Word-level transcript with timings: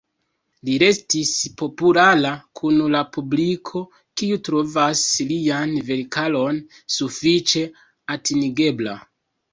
Li 0.67 0.75
restis 0.83 1.33
populara 1.61 2.31
kun 2.61 2.79
la 2.95 3.01
publiko, 3.17 3.81
kiu 4.21 4.39
trovas 4.49 5.03
lian 5.33 5.77
verkaron 5.91 6.59
sufiĉe 6.99 7.65
atingebla. 8.17 8.97